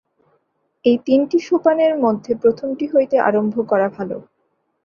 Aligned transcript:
এই 0.85 0.97
তিনটি 1.05 1.37
সোপানের 1.39 1.93
মধ্যে 1.97 2.31
প্রথমটি 2.35 2.85
হইতে 2.93 3.15
আরম্ভ 3.19 3.55
করা 3.67 3.87
ভাল। 3.89 4.09